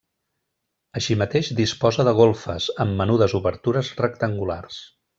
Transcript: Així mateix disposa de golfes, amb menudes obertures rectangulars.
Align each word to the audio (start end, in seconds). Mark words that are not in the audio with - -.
Així 0.99 1.17
mateix 1.23 1.51
disposa 1.59 2.07
de 2.09 2.15
golfes, 2.21 2.71
amb 2.87 2.99
menudes 3.05 3.39
obertures 3.45 3.95
rectangulars. 4.05 4.85